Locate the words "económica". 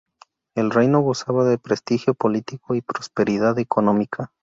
3.59-4.31